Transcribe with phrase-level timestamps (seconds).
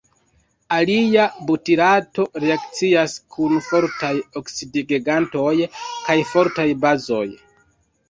[0.77, 7.27] Alila butirato reakcias kun fortaj oksidigagentoj kaj fortaj bazoj.